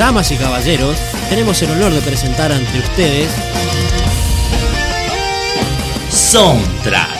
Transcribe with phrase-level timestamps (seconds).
[0.00, 3.28] damas y caballeros, tenemos el honor de presentar ante ustedes
[6.08, 7.19] Soundtrack.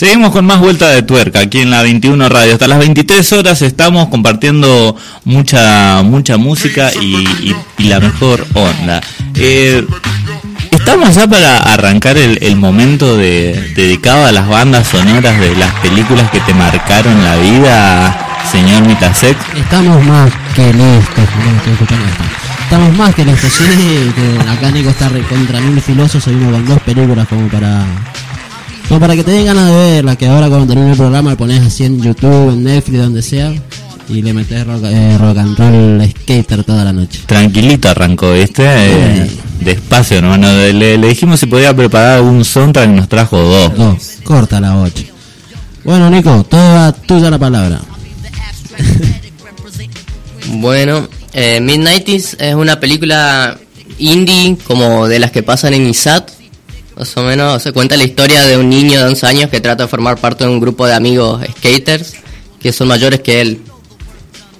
[0.00, 2.54] Seguimos con más vuelta de tuerca aquí en la 21 Radio.
[2.54, 7.54] Hasta las 23 horas estamos compartiendo mucha mucha música y,
[7.86, 9.02] la mejor onda.
[9.34, 9.86] Eh,
[10.70, 16.30] estamos ya para arrancar el, momento de, dedicado a las bandas sonoras de las películas
[16.30, 19.36] que te marcaron la vida, señor Mitasek.
[19.54, 21.24] Estamos más que listos.
[22.62, 23.52] Estamos más que listos.
[23.52, 24.14] Sí,
[24.48, 26.24] acá Nico está contra mil filosos.
[26.24, 27.84] Seguimos con dos películas como para
[28.90, 31.36] como para que te den ganas de verla, que ahora cuando termine el programa le
[31.36, 33.54] pones así en YouTube, en Netflix, donde sea,
[34.08, 37.20] y le metes rock, eh, rock and roll skater toda la noche.
[37.24, 38.64] Tranquilito arrancó, ¿viste?
[38.66, 39.30] Eh,
[39.60, 40.48] despacio, hermano.
[40.48, 43.76] Le, le, dijimos si podía preparar un soundtrack y nos trajo dos.
[43.76, 45.04] Dos, corta la ocho.
[45.84, 47.80] Bueno, Nico, toda tuya la palabra.
[50.54, 53.56] bueno, eh, Midnighties es una película
[53.98, 56.39] indie como de las que pasan en ISAT
[57.00, 59.84] más o menos se cuenta la historia de un niño de 11 años que trata
[59.84, 62.12] de formar parte de un grupo de amigos skaters
[62.60, 63.62] que son mayores que él,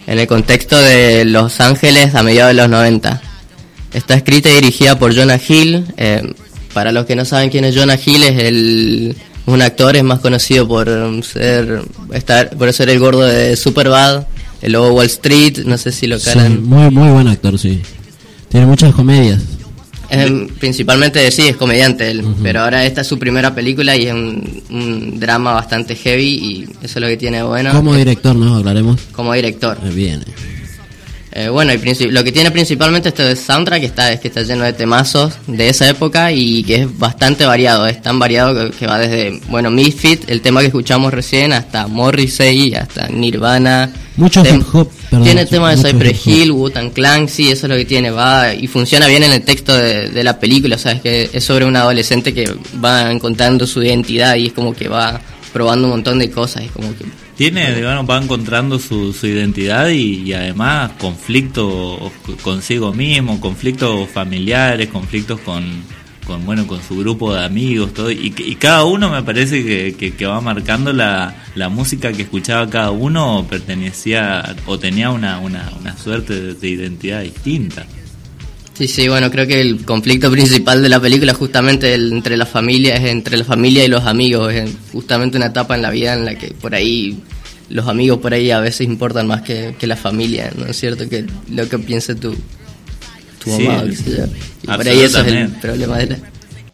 [0.06, 3.21] en el contexto de Los Ángeles a mediados de los 90.
[3.93, 5.84] Está escrita y dirigida por Jonah Hill.
[5.99, 6.33] Eh,
[6.73, 10.21] para los que no saben quién es Jonah Hill, es el, un actor, es más
[10.21, 10.89] conocido por
[11.23, 11.83] ser,
[12.15, 14.29] estar, por ser el gordo de Superbad,
[14.62, 16.65] el lobo Wall Street, no sé si lo calan.
[16.65, 17.83] muy, muy buen actor, sí.
[18.49, 19.41] Tiene muchas comedias
[20.59, 25.21] principalmente sí, es comediante él, pero ahora esta es su primera película y es un,
[25.21, 27.72] drama bastante heavy y eso es lo que tiene bueno.
[27.72, 28.56] Como director, ¿no?
[28.56, 29.00] Hablaremos.
[29.12, 29.78] Como director.
[29.93, 30.25] Bien.
[31.33, 35.35] Eh, bueno, lo que tiene principalmente este soundtrack está, es que está lleno de temazos
[35.47, 37.87] de esa época y que es bastante variado.
[37.87, 42.75] Es tan variado que, va desde, bueno, Misfit, el tema que escuchamos recién, hasta Morrissey,
[42.75, 43.93] hasta Nirvana.
[44.17, 44.91] Mucho hip hop,
[45.23, 48.11] Tiene el tema de Cypress Hill, Wu-Tang Clan, sí, eso es lo que tiene.
[48.11, 51.01] va Y funciona bien en el texto de, de la película, ¿sabes?
[51.01, 52.53] Que es sobre un adolescente que
[52.85, 55.21] va encontrando su identidad y es como que va
[55.53, 56.65] probando un montón de cosas.
[56.65, 57.05] Es como que
[57.41, 62.12] tiene, digamos, va encontrando su, su identidad y, además conflictos
[62.43, 65.65] consigo mismo, conflictos familiares, conflictos con,
[66.27, 68.11] con bueno con su grupo de amigos todo.
[68.11, 72.69] Y, y cada uno me parece que, que, va marcando la, la, música que escuchaba
[72.69, 77.87] cada uno pertenecía o tenía una, una, una suerte de, identidad distinta.
[78.75, 82.97] Sí, sí, bueno, creo que el conflicto principal de la película justamente entre la familia,
[82.97, 86.25] es entre la familia y los amigos, es justamente una etapa en la vida en
[86.25, 87.19] la que por ahí
[87.70, 91.08] los amigos por ahí a veces importan más que, la familia, ¿no es cierto?
[91.08, 92.37] Que lo que piense tu,
[93.43, 93.84] tu mamá.
[94.62, 96.19] Y por ahí eso es el problema de la...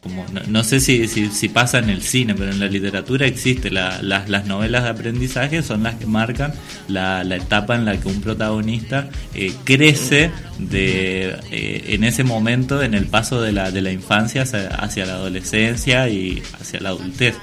[0.01, 3.73] Como, no, sé si, si, pasa en el cine, pero en la literatura existe.
[3.73, 6.53] las, las novelas de aprendizaje son las que marcan
[6.87, 12.85] la, la etapa en la que un protagonista eh, crece de, eh, en ese momento,
[12.85, 17.35] en el paso de la, de la infancia hacia la adolescencia y hacia la adultez.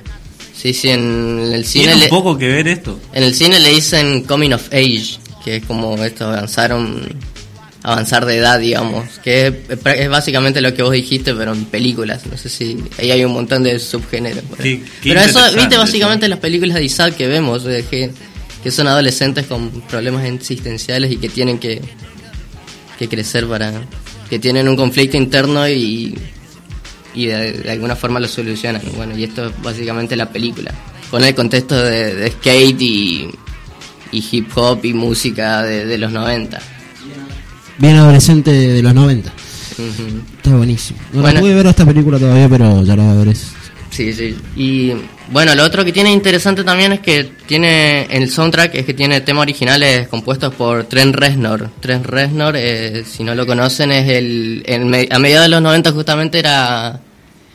[0.64, 1.88] Sí, sí, en el cine...
[1.88, 2.98] ¿Tiene un poco que ver esto?
[3.12, 7.02] En el cine le dicen Coming of Age, que es como esto, avanzaron
[7.82, 9.56] avanzar de edad, digamos, que es,
[9.86, 13.34] es, básicamente lo que vos dijiste, pero en películas, no sé si ahí hay un
[13.34, 14.42] montón de subgéneros.
[15.04, 18.12] pero eso, viste, básicamente las películas de Isaac que vemos, que,
[18.64, 21.82] que son adolescentes con problemas existenciales y que tienen que,
[22.98, 23.82] que crecer para...
[24.30, 26.18] que tienen un conflicto interno y,
[27.14, 28.82] y de, alguna forma lo solucionan.
[28.96, 30.74] Bueno, y esto es básicamente la película.
[31.10, 33.30] Con el contexto de, skate y,
[34.12, 36.60] y, hip hop y música de, de los 90
[37.78, 39.32] bien adolescente de los 90.
[40.38, 41.00] Está buenísimo.
[41.12, 43.36] No bueno, pude ver esta película todavía, pero ya la voy a ver.
[43.94, 44.36] Sí, sí.
[44.56, 44.92] Y
[45.30, 49.22] bueno, lo otro que tiene interesante también es que tiene el soundtrack es que tiene
[49.22, 51.70] temas originales compuestos por Trent Reznor.
[51.80, 54.64] Trent Reznor, eh, si no lo conocen, es el,
[55.12, 57.00] a mediados de los 90 justamente era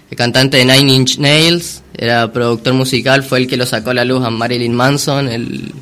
[0.08, 3.94] el cantante de Nine Inch Nails, era productor musical, fue el que lo sacó a
[3.94, 5.72] la luz a Marilyn Manson, el,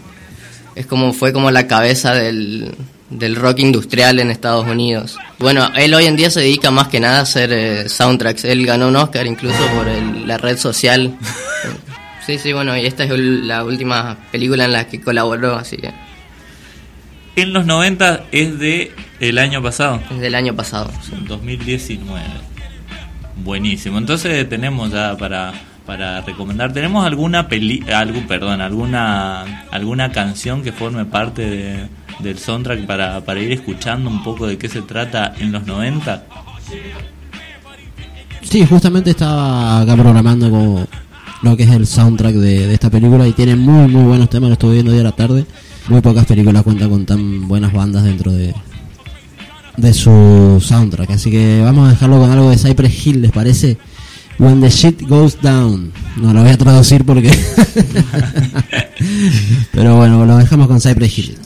[0.75, 2.75] es como fue como la cabeza del,
[3.11, 5.17] del rock industrial en Estados Unidos.
[5.39, 8.45] Bueno, él hoy en día se dedica más que nada a hacer eh, soundtracks.
[8.45, 9.87] Él ganó un Oscar incluso por
[10.27, 11.17] la red social.
[12.27, 15.93] sí, sí, bueno, y esta es la última película en la que colaboró, así que...
[17.37, 20.01] En los 90 es de el año pasado.
[20.11, 20.91] Es del año pasado.
[21.29, 22.23] 2019.
[23.37, 23.99] Buenísimo.
[23.99, 25.53] Entonces tenemos ya para
[25.87, 26.73] para recomendar.
[26.73, 31.89] ¿Tenemos alguna peli, algo, perdón, alguna alguna canción que forme parte de,
[32.19, 36.25] del soundtrack para, para ir escuchando un poco de qué se trata en los 90?
[38.43, 40.87] Sí, justamente estaba acá programando como
[41.43, 44.55] lo que es el soundtrack de, esta película y tiene muy muy buenos temas, lo
[44.55, 45.47] estuve viendo hoy a la tarde.
[45.89, 48.53] Muy pocas películas cuentan con tan buenas bandas dentro de,
[49.77, 53.79] de su soundtrack, así que vamos a dejarlo con algo de Cypress Hill, ¿les parece?
[54.39, 55.93] When the shit goes down.
[56.17, 57.31] No lo voy a traducir porque.
[59.73, 61.39] Pero bueno, lo dejamos con Cypress Hill.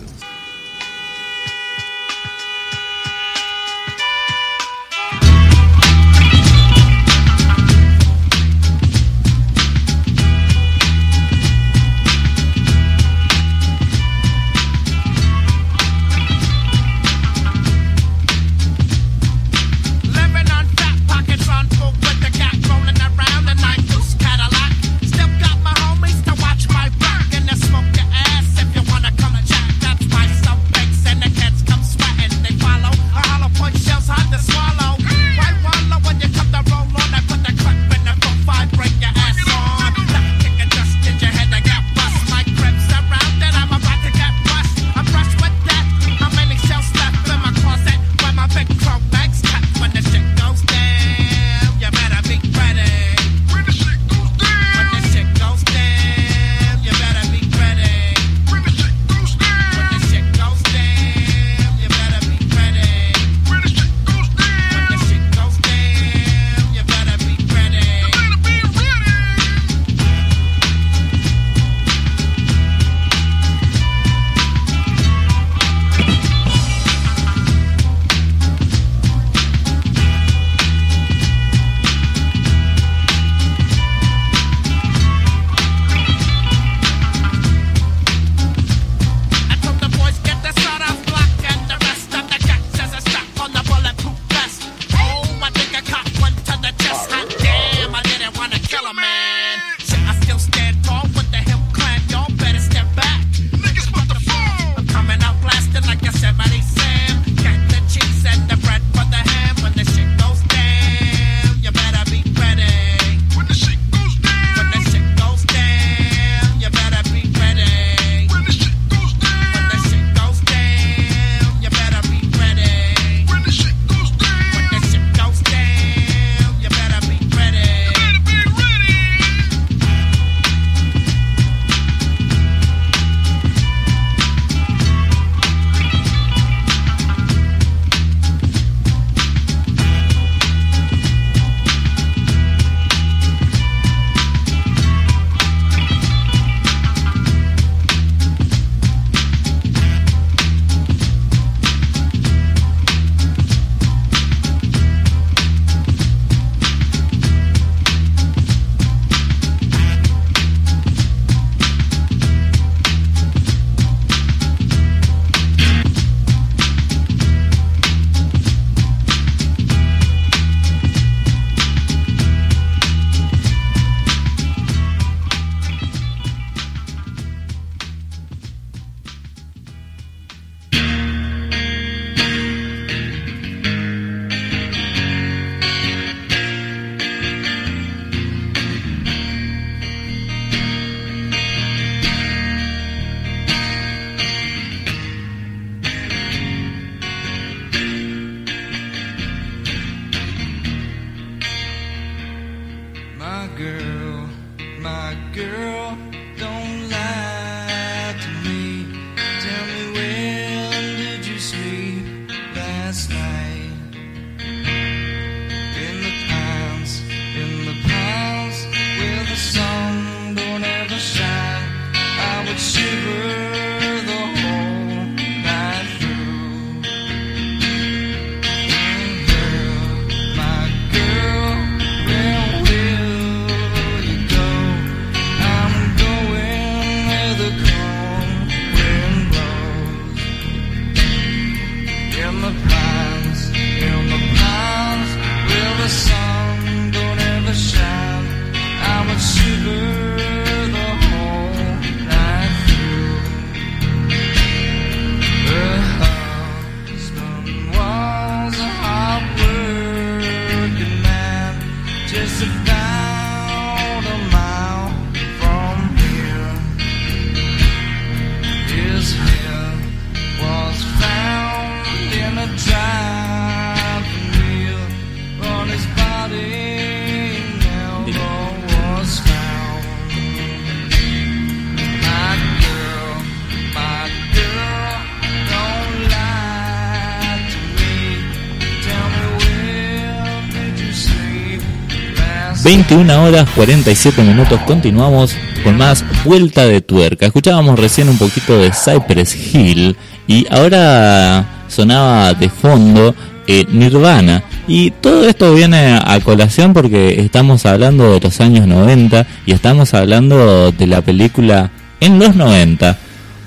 [292.70, 295.34] 21 horas 47 minutos, continuamos
[295.64, 297.26] con más vuelta de tuerca.
[297.26, 299.96] Escuchábamos recién un poquito de Cypress Hill
[300.28, 303.12] y ahora sonaba de fondo
[303.48, 304.44] eh, Nirvana.
[304.68, 309.92] Y todo esto viene a colación porque estamos hablando de los años 90 y estamos
[309.92, 312.96] hablando de la película en los 90.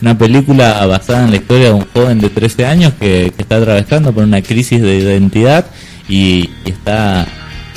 [0.01, 4.11] Una película basada en la historia de un joven de 13 años que, está atravesando
[4.11, 5.65] por una crisis de identidad
[6.09, 7.25] y, está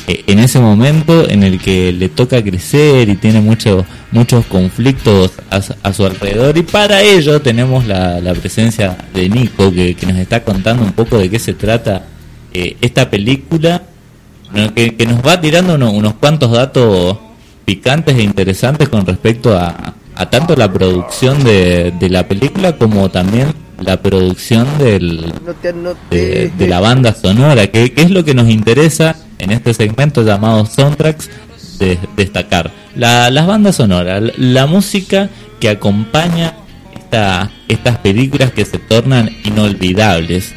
[0.07, 5.61] en ese momento en el que le toca crecer y tiene muchos muchos conflictos a,
[5.61, 6.57] su- a su alrededor.
[6.57, 10.93] Y para ello tenemos la, la presencia de Nico que, que nos está contando un
[10.93, 12.05] poco de qué se trata
[12.55, 13.83] eh, esta película
[14.75, 17.19] que, que nos va tirando uno- unos cuantos datos
[17.65, 23.11] picantes e interesantes con respecto a, a tanto la producción de, de la película como
[23.11, 25.33] también la producción del,
[26.11, 30.23] de, de la banda sonora, que, que es lo que nos interesa en este segmento
[30.23, 31.31] llamado Soundtracks,
[31.79, 32.71] de, destacar.
[32.95, 35.29] La, las bandas sonoras, la, música
[35.61, 36.55] que acompaña
[36.95, 40.55] esta, estas películas que se tornan inolvidables.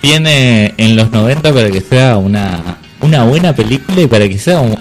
[0.00, 4.60] Tiene en los 90 para que sea una, una buena película y para que sea
[4.60, 4.78] un,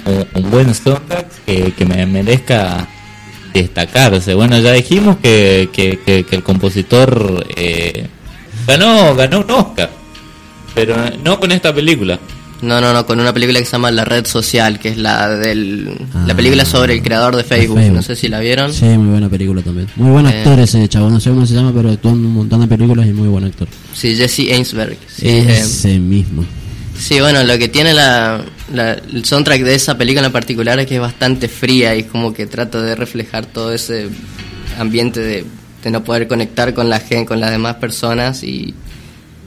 [0.50, 2.88] buen soundtrack que, que me merezca
[3.54, 4.34] destacarse?
[4.34, 8.08] Bueno, ya dijimos que, que, que- que el compositor eh,
[8.68, 9.90] ganó, ganó un Oscar,
[10.76, 12.20] pero no con esta película.
[12.62, 15.30] No, no, no, con una película que se llama La Red Social, que es la
[15.30, 16.36] del la Ah.
[16.36, 17.78] película sobre el creador de Facebook.
[17.78, 17.96] Facebook.
[17.96, 18.74] No sé si la vieron.
[18.74, 19.88] Sí, muy buena película también.
[19.96, 20.30] Muy buen Eh.
[20.40, 23.08] actor ese chavo, no sé cómo se llama, pero actuó en un montón de películas
[23.08, 23.68] y muy buen actor.
[23.94, 24.98] Sí, Jesse Ainsberg.
[25.08, 26.44] Sí, eh, ese mismo.
[27.00, 28.42] sí, bueno, lo que tiene la,
[28.74, 32.34] la- el soundtrack de esa película en particular es que es bastante fría y como
[32.34, 34.10] que trata de reflejar todo ese
[34.78, 35.46] ambiente de,
[35.82, 38.74] de no poder conectar con la gente, con las demás personas y,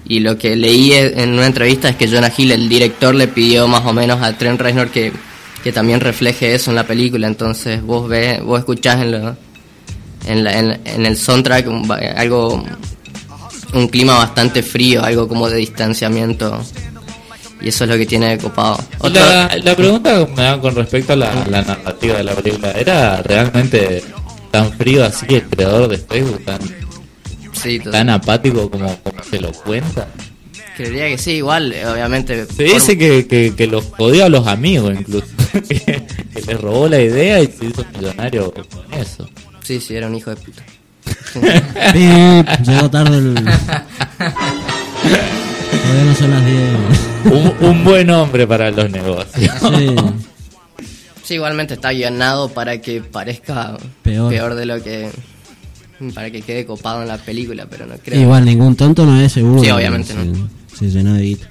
[0.05, 3.69] y lo que leí en una entrevista es que Jonah Hill, el director, le pidió
[3.69, 5.13] más o menos a Trent Reznor que,
[5.63, 7.27] que también refleje eso en la película.
[7.27, 9.37] Entonces vos ves, vos escuchás en, lo,
[10.27, 11.67] en, la- en- en el soundtrack
[12.17, 12.65] algo,
[13.75, 16.61] un clima bastante frío, algo como de distanciamiento.
[17.61, 18.77] Y eso es lo que tiene de copado.
[19.21, 22.73] La, la pregunta que me da con respecto a la, la narrativa de la película,
[22.73, 24.03] ¿era realmente
[24.51, 26.59] tan frío así el creador de Facebook, tan,
[27.63, 30.09] sí, tan apático como, como se lo cuenta?
[30.77, 32.47] creería que sí, igual, eh, obviamente.
[32.47, 35.27] Se dice que, que, que los jodió a los amigos incluso,
[35.69, 36.03] que,
[36.35, 38.65] que les robó la idea y se hizo millonario con
[38.99, 39.29] eso.
[39.63, 40.63] Sí, sí, era un hijo de puta.
[41.93, 43.35] Pip, llegó tarde el.
[43.35, 43.85] Todavía
[46.05, 46.59] no son las 10.
[47.25, 49.55] Un, un buen hombre para los negocios.
[49.61, 49.97] Sí.
[51.25, 54.31] Sí, igualmente está guionado para que parezca Peor.
[54.31, 55.11] peor, de lo que.
[56.15, 58.21] para que quede copado en la película, pero no creo.
[58.21, 59.63] Igual, ningún tonto no es seguro.
[59.63, 60.49] Sí, obviamente se, no.
[60.77, 61.49] Se llenó de guita.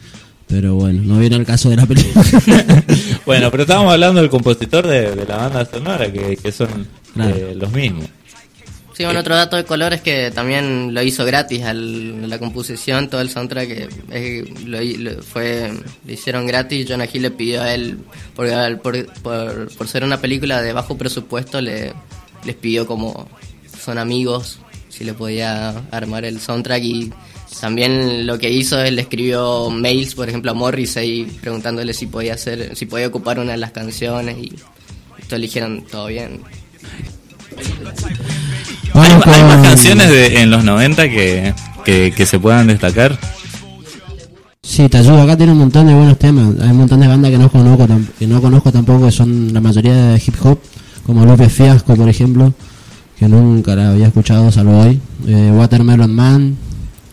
[0.48, 2.26] Pero bueno, no viene el caso de la película.
[3.26, 7.36] bueno, pero estábamos hablando del compositor de, de la banda sonora, que, que son Claro.
[7.36, 8.06] eh, los mismos.
[8.94, 12.38] Sí, bueno, Eh, otro dato de color es que también lo hizo gratis al, la
[12.40, 15.72] composición, todo el soundtrack que es- lo, lo- fue,
[16.06, 16.86] lo hicieron gratis.
[16.90, 18.00] Jonah Hill le pidió a él,
[18.36, 18.50] por,
[18.82, 21.94] por, por- por ser una película de bajo presupuesto, le,
[22.44, 23.30] les pidió como
[23.84, 24.60] son amigos,
[24.90, 27.14] si le podía armar el soundtrack y
[27.60, 32.36] también lo que hizo es le escribió mails, por ejemplo, a Morrissey preguntándole si podía
[32.36, 34.50] hacer, si podía ocupar una de las canciones y
[35.28, 36.42] todos eligieron todo bien.
[38.94, 41.54] ¿Hay, más canciones de, en los 90 que,
[41.86, 43.18] que, que se puedan destacar?
[44.62, 45.22] Sí, te ayudo.
[45.22, 46.56] Acá tiene un montón de buenos temas.
[46.62, 49.60] Hay un montón de bandas que no conozco, que no conozco tampoco, que son la
[49.60, 50.60] mayoría de hip hop,
[51.06, 52.54] como López Fiasco, por ejemplo,
[53.22, 55.00] que nunca la había escuchado, salvo hoy.
[55.28, 56.58] Eh, Watermelon Man.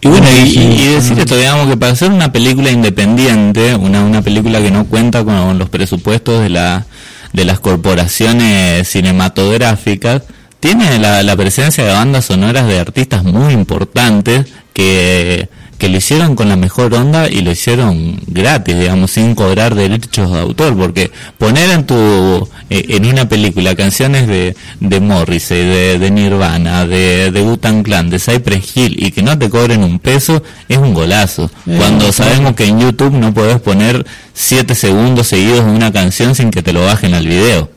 [0.00, 4.02] Y bueno, y, y- y decir esto, digamos que para hacer una película independiente, una,
[4.02, 6.86] una película que no cuenta con los presupuestos de, la,
[7.34, 10.22] de las corporaciones cinematográficas,
[10.60, 16.34] tiene la, la presencia de bandas sonoras de artistas muy importantes que, que lo hicieron
[16.34, 21.10] con la mejor onda y lo hicieron gratis, digamos, sin cobrar derechos de autor, porque
[21.38, 27.30] poner en tu eh, en una película canciones de, de Morrissey, de, de Nirvana, de,
[27.30, 31.50] de Clan, de Cypress Hill y que no te cobren un peso es un golazo.
[31.66, 34.04] Eh, Cuando sabemos que en YouTube no podés poner
[34.34, 37.70] 7 segundos seguidos de una canción sin que te lo bajen al video.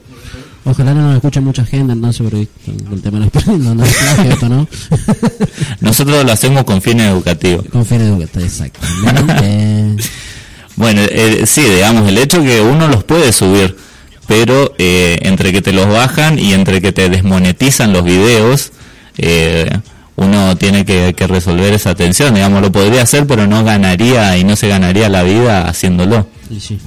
[0.63, 2.47] Ojalá no nos escuche mucha gente, entonces, porque
[2.91, 4.67] el tema de los no, no es plagio esto, ¿no?
[5.81, 7.65] Nosotros lo hacemos con fines educativos.
[7.71, 10.03] con fines educativos, exactamente.
[10.77, 13.75] Bueno, eh, sí, digamos, el hecho que uno los puede subir,
[14.25, 18.71] pero eh, entre que te los bajan y entre que te desmonetizan los videos,
[19.17, 19.69] eh,
[20.15, 22.33] uno tiene que, que resolver esa tensión.
[22.33, 26.25] Digamos, lo podría hacer, pero no ganaría y no se ganaría la vida haciéndolo.
[26.49, 26.79] Y sí.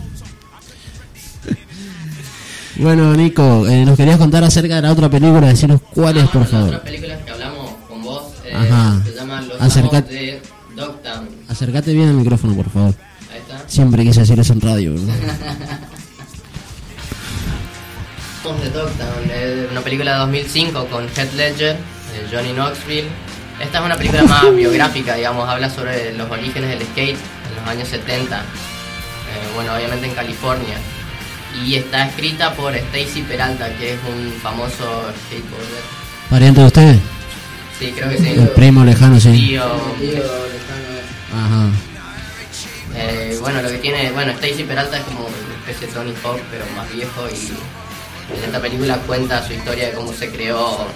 [2.77, 6.41] Bueno, Nico, eh, nos querías contar acerca de la otra película, decirnos cuál es, por
[6.43, 6.67] Las favor.
[6.69, 9.01] otras películas que hablamos con vos eh, Ajá.
[9.05, 10.43] se llaman Los Acerca- Amos de
[10.75, 11.29] Dogtown.
[11.49, 12.95] Acércate bien al micrófono, por favor.
[13.33, 13.63] Ahí está.
[13.69, 15.15] Siempre quise decir eso en radio, ¿verdad?
[18.45, 23.09] Amos de Dogtown, es una película de 2005 con Heath Ledger, eh, Johnny Knoxville.
[23.63, 27.17] Esta es una película más biográfica, digamos, habla sobre los orígenes del skate
[27.51, 28.37] en los años 70.
[28.41, 28.43] Eh,
[29.55, 30.77] bueno, obviamente en California.
[31.63, 35.83] Y está escrita por Stacy Peralta, que es un famoso skateboarder.
[36.31, 36.99] ¿Pariente de ustedes?
[37.79, 38.29] Sí, creo que sí.
[38.29, 39.33] El primo lejano, sí.
[39.33, 39.65] Tío.
[39.65, 41.71] Ajá.
[42.97, 46.41] Eh, bueno, lo que tiene, bueno, Stacy Peralta es como una especie de Tony Hawk,
[46.51, 47.53] pero más viejo y
[48.33, 50.87] en esta película cuenta su historia de cómo se creó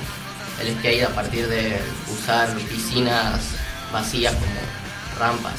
[0.60, 1.78] el skate a partir de
[2.12, 3.40] usar piscinas
[3.92, 4.46] vacías como
[5.18, 5.54] rampas.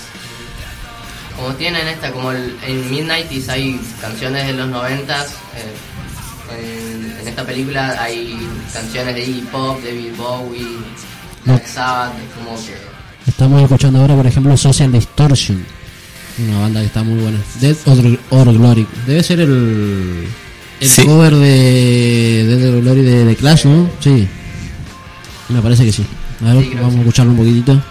[1.39, 7.27] Como tienen esta, como el- en Midnighties hay canciones de los noventas, eh, en, en
[7.27, 8.37] esta película hay
[8.73, 10.63] canciones de Iggy Pop, David Bowie,
[11.45, 11.53] No.
[11.53, 12.75] Black Sabbath, es como que
[13.27, 15.63] Estamos escuchando ahora, por ejemplo, Social Distortion.
[16.47, 17.37] Una banda que está muy buena.
[17.61, 18.87] Dead or, or Glory.
[19.05, 20.25] Debe ser el,
[20.79, 21.05] el Sí.
[21.05, 23.89] cover de Dead or Glory de, de Clash, ¿no?
[23.99, 24.27] Sí.
[25.49, 26.05] Me parece que sí.
[26.45, 27.81] A ver, Sí, vamos a escucharlo un poquitito.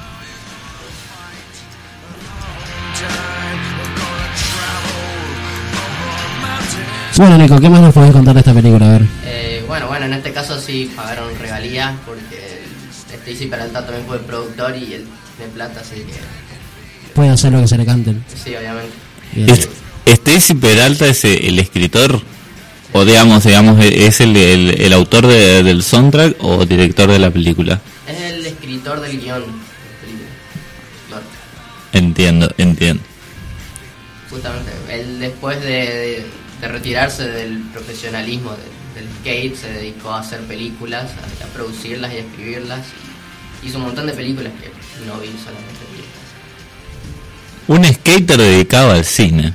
[7.19, 8.87] Bueno, Nico, ¿qué más nos podés contar de esta película?
[8.87, 9.03] A ver.
[9.25, 12.63] Eh, bueno, bueno, en este caso sí pagaron regalías porque
[13.13, 15.05] Stacy Peralta también fue el productor y él
[15.37, 16.15] tiene plata, así que
[17.15, 18.25] Puede hacer lo que se le canten.
[18.37, 18.95] sí, obviamente.
[20.07, 22.23] Stacy Peralta es el escritor,
[22.93, 27.31] o digamos, digamos, es el, el, el autor de- del soundtrack o director de la
[27.33, 27.81] película.
[28.07, 29.41] Es el escritor del guion.
[29.41, 30.29] de la película.
[31.09, 31.23] Claro,
[31.93, 33.03] Entiendo, entiendo.
[34.31, 36.27] Justamente, él después de, de-
[36.61, 42.13] de retirarse del profesionalismo de- del skate se dedicó a hacer películas, a, a producirlas
[42.13, 42.81] y a escribirlas.
[43.63, 44.69] Y hizo un montón de películas que
[45.07, 45.85] no vi solamente
[47.69, 47.69] estas.
[47.69, 49.53] Un skater dedicado al cine.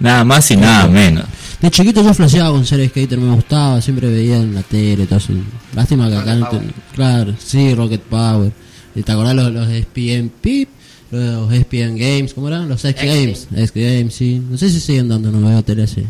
[0.00, 1.24] Nada más y nada menos.
[1.60, 5.18] De chiquito yo flasheaba con ser skater, me gustaba, siempre veía en la tele, todo
[5.18, 5.32] eso.
[5.74, 6.74] Lástima que acá Rocket no te- Power.
[6.94, 8.52] Claro, sí, Rocket Power.
[8.94, 10.68] ¿Y ¿Te acordás los, los ESPN Pip?
[11.10, 12.68] Los ESPN Games, ¿cómo eran?
[12.68, 13.48] Los X X Games.
[13.70, 14.42] X Games, sí.
[14.50, 16.04] No sé si siguen dando, no veo tele así.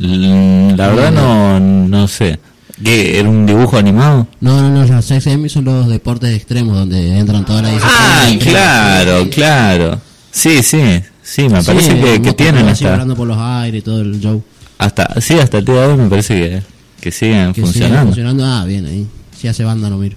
[0.00, 2.38] L- La verdad no, no sé.
[2.82, 3.18] ¿Qué?
[3.18, 4.26] ¿Era un dibujo animado?
[4.40, 8.26] No, no, no, los X Games son los deportes extremos donde entran todas las Ah,
[8.40, 10.00] claro, claro.
[10.32, 10.80] Sí, sí,
[11.22, 14.42] sí, me parece que, que tienen hasta, volando por los aires y todo el show.
[14.78, 16.62] hasta, sí, hasta el día de hoy me parece que,
[17.00, 18.44] que siguen Que siguen funcionando.
[18.46, 19.06] Ah, bien, ahí.
[19.38, 20.16] Si hace banda, no miro.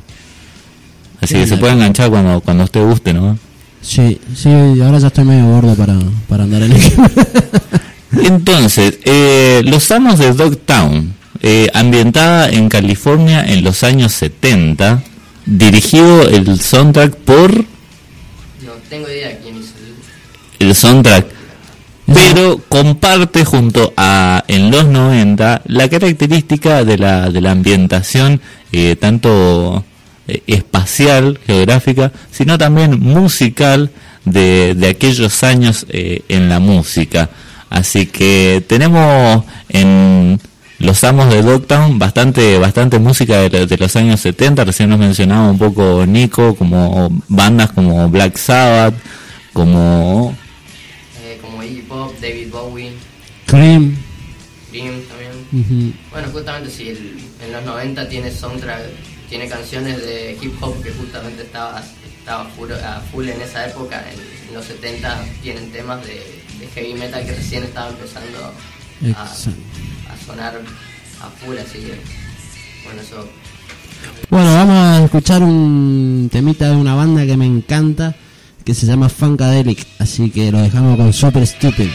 [1.19, 3.37] Así Sí, que se puede enganchar cuando, cuando usted guste, ¿no?
[3.81, 4.49] Sí, sí,
[4.81, 5.97] ahora ya estoy medio gordo para,
[6.29, 6.81] para andar en el
[8.21, 15.03] Entonces, eh, Los Amos de Dogtown, eh, ambientada en California en los años 70,
[15.45, 19.73] dirigido el soundtrack por No tengo idea quién hizo
[20.59, 20.67] el...
[20.67, 21.25] el soundtrack,
[22.05, 28.95] pero comparte junto a en los 90 la característica de la, de la ambientación eh,
[28.95, 29.85] tanto
[30.27, 33.91] eh, espacial, geográfica, sino también musical
[34.25, 37.29] de, de aquellos años eh, en la música.
[37.73, 40.39] Así que tenemos en
[40.77, 44.99] los amos de Dogtown bastante bastante música de, lo- de los años 70, recién nos
[44.99, 48.93] mencionaba un poco Nico, como bandas como Black Sabbath,
[49.53, 50.35] como
[51.25, 52.91] eh, como Iggy Pop, David Bowie,
[53.47, 53.95] Cream.
[54.69, 55.93] Cream también.
[56.11, 58.81] Bueno, justamente sí, el- en los 90 tiene soundtrack,
[59.29, 61.81] tiene canciones de hip hop que justamente estaba,
[62.19, 64.03] estaba full, a full en esa época.
[64.13, 66.21] En, en los 70 tienen temas de,
[66.63, 68.37] de heavy metal que recién estaba empezando
[69.17, 70.61] a, a sonar
[71.21, 71.99] a full, así que
[72.85, 73.27] bueno, eso
[74.29, 78.15] Bueno, vamos a escuchar un temita de una banda que me encanta,
[78.63, 81.89] que se llama Funkadelic, así que lo dejamos con Super Stupid.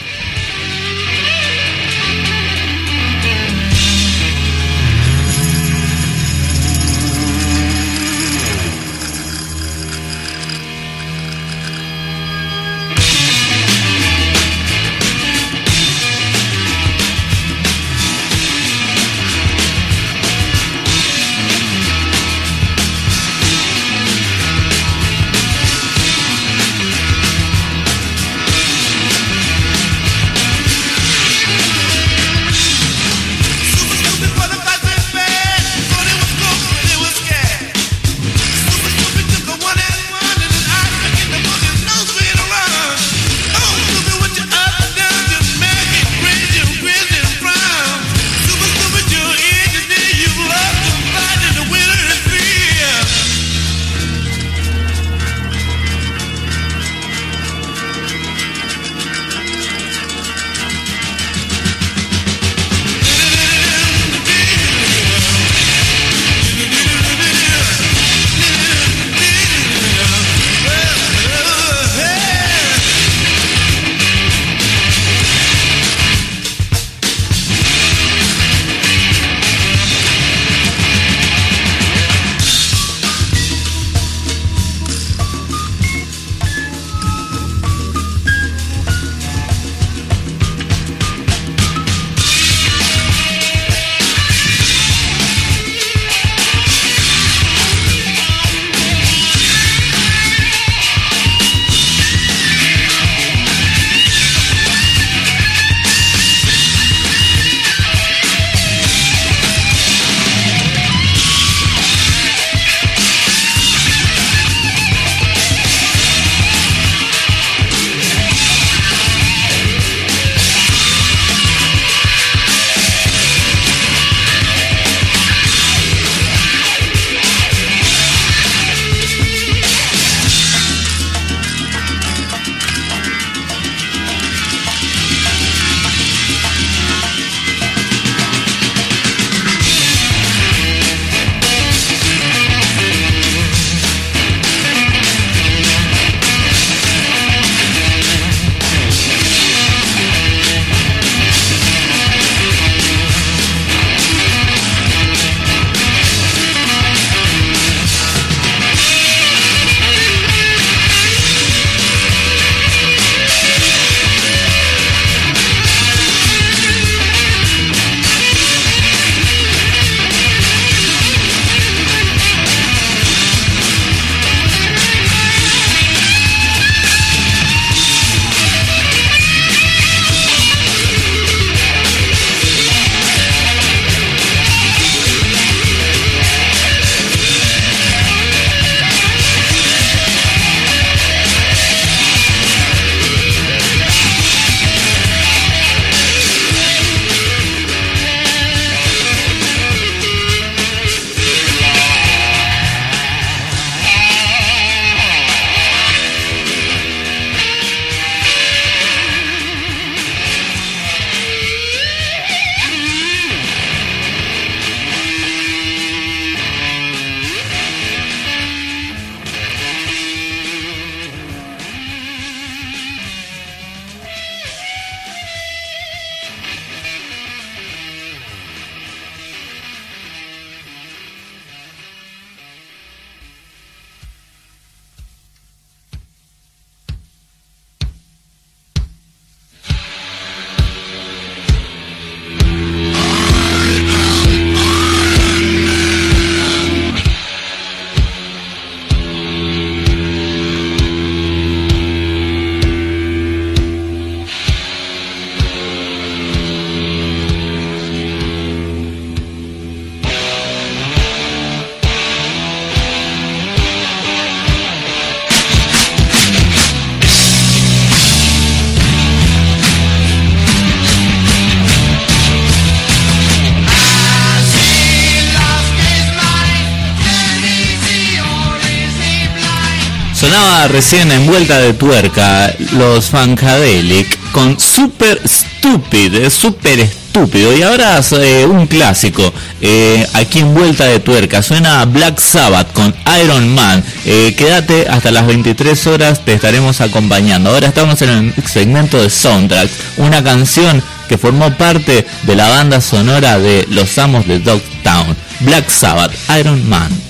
[280.69, 287.55] Recién en vuelta de tuerca los Funkadelic con Super Stupid, eh, Super Estúpido.
[287.57, 292.93] Y ahora eh, un clásico, eh, aquí en vuelta de tuerca, suena Black Sabbath con
[293.23, 293.83] Iron Man.
[294.05, 297.49] Eh, quédate hasta las 23 horas, te estaremos acompañando.
[297.49, 302.79] Ahora estamos en el segmento de soundtracks, una canción que formó parte de la banda
[302.79, 305.17] sonora de Los Amos de Dogtown.
[305.41, 307.08] Black Sabbath, Iron Man.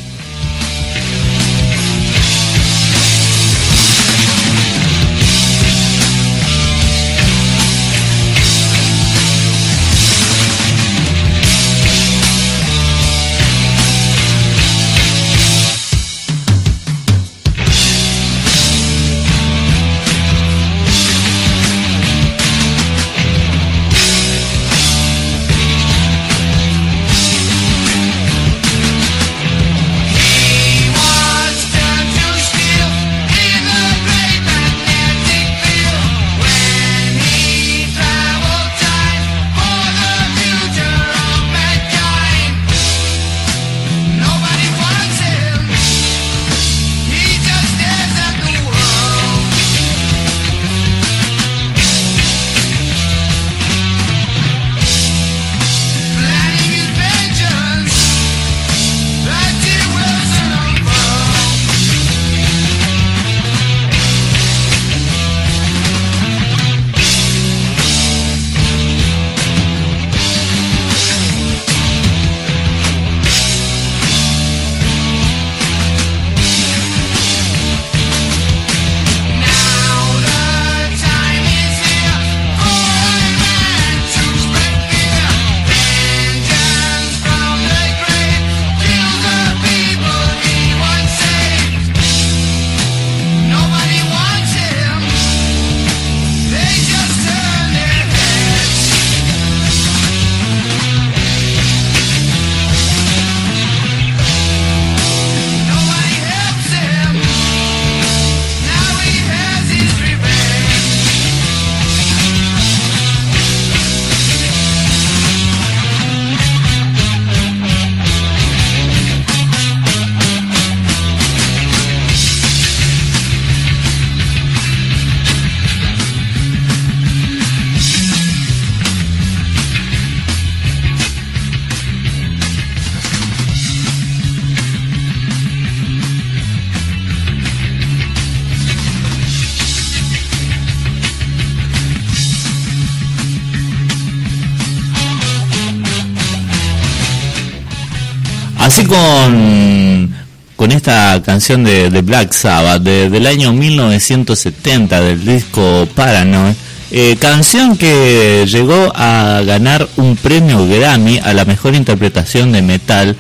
[148.88, 150.14] Con,
[150.56, 156.54] con esta canción de, Black Sabbath de- del año 1970 del disco Paranoid,
[156.92, 163.16] eh, canción que llegó a ganar un premio Grammy a la mejor interpretación de metal.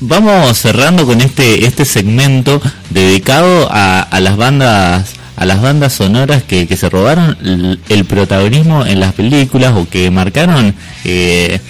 [0.00, 6.66] Vamos cerrando con este este segmento dedicado a, las bandas a las bandas sonoras que,
[6.66, 10.74] que se robaron el, el protagonismo en las películas o que marcaron
[11.04, 11.60] eh,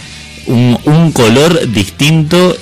[0.46, 2.56] un, un color distinto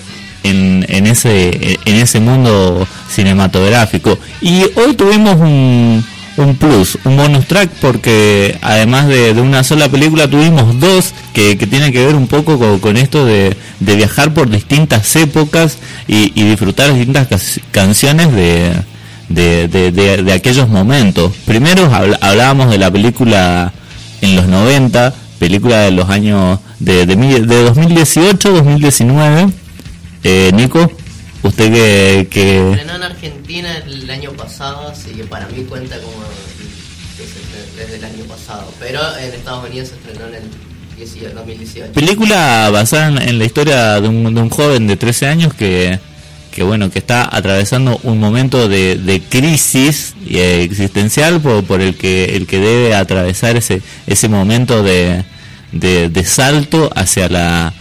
[0.48, 4.18] en, ese en ese mundo cinematográfico.
[4.40, 6.04] Y hoy tuvimos un,
[6.36, 11.56] un plus un bonus track porque además de, de una sola película tuvimos dos que,
[11.56, 15.78] que tienen que ver un poco con, con esto de, de viajar por distintas épocas
[16.08, 18.72] y, y disfrutar distintas canciones de,
[19.28, 21.32] de, aquellos momentos.
[21.46, 23.72] Primero habl- hablábamos de la película
[24.20, 29.48] en los 90 película de los años de, de, mil- de 2018 2019
[30.28, 30.90] eh, Nico,
[31.44, 36.24] usted que, que en Argentina el año pasado, así que para mí cuenta como
[37.76, 38.72] desde el año pasado.
[38.80, 40.50] Pero en Estados Unidos se estrenó en el
[40.96, 41.92] 18 2018.
[41.92, 46.00] película basada en, en la historia de un, de un joven de 13 años que,
[46.50, 51.96] que bueno que está atravesando un momento de, de crisis eh, existencial por, por el
[51.96, 55.24] que el que debe atravesar ese ese momento de,
[55.72, 57.74] de, de salto hacia la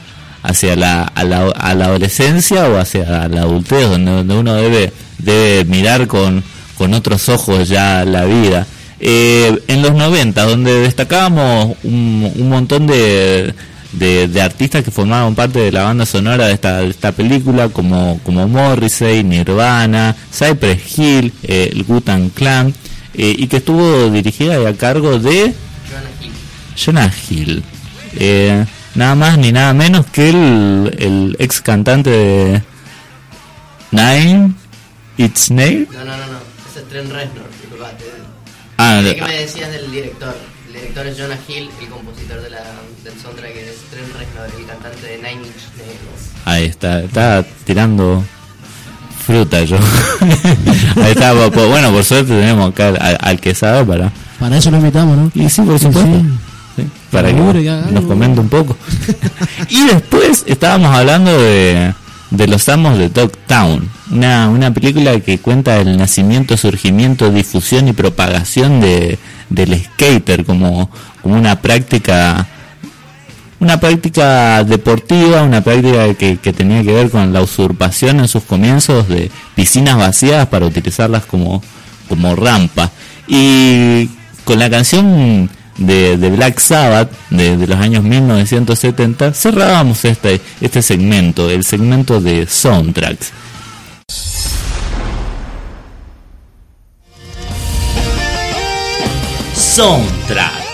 [0.48, 4.92] hacia la, a la, a la adolescencia o hacia la adultez donde, donde uno debe
[5.18, 6.44] debe mirar con,
[6.78, 8.66] con otros ojos ya la vida
[9.00, 13.54] Eh, en los 90 donde destacábamos un, un montón de,
[13.92, 17.68] de, de artistas que formaban parte de la banda sonora de esta, de esta película
[17.70, 22.74] como, como Morrissey, Nirvana, Cypress Hill, eh, el Wu-Tang Clan
[23.14, 25.54] eh, y que estuvo dirigida y a cargo de
[25.92, 26.32] Jonah Hill.
[26.78, 27.64] Jonah Hill.
[28.96, 32.62] Nada más ni nada menos que el, el ex cantante de
[33.92, 34.54] Nine
[35.18, 35.88] It's Nail.
[35.92, 36.40] No, no, no, no.
[36.74, 38.06] Se Trent Reznor, disculpate.
[38.78, 40.36] Ah, ¿Qué me decías del director?
[40.68, 42.60] El director es Jonah Hill, el compositor de la,
[43.04, 46.32] del soundtrack es Trent Reznor, el cantante de Nine Inch Nails.
[46.46, 48.24] Ahí está, está tirando
[49.26, 49.78] fruta yo.
[51.04, 54.12] Ahí está, bueno, por suerte tenemos acá al, al- quesado para...
[54.40, 55.32] Para eso lo invitamos, ¿no?
[55.34, 56.12] Y sí, por supuesto.
[56.20, 56.26] Sí.
[57.16, 58.08] Para que nos algo.
[58.08, 58.78] comente un poco.
[59.70, 61.94] y después estábamos hablando de,
[62.32, 67.94] de los amos de Dogtown, una, una película que cuenta el nacimiento, surgimiento, difusión y
[67.94, 69.18] propagación de,
[69.50, 70.90] del skater como,
[71.22, 72.48] como una práctica
[73.60, 78.44] una práctica deportiva, una práctica que, que tenía que ver con la usurpación en sus
[78.44, 81.64] comienzos de piscinas vacías para utilizarlas como,
[82.10, 82.92] como rampa.
[83.28, 84.10] Y
[84.44, 91.50] con la canción de, de Black Sabbath de, los años 1970 cerrábamos este, este segmento,
[91.50, 93.32] el segmento de soundtracks.
[99.54, 100.65] Soundtrack.